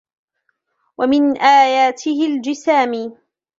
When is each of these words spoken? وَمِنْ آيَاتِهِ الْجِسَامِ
وَمِنْ 0.97 1.37
آيَاتِهِ 1.37 2.25
الْجِسَامِ 2.27 3.15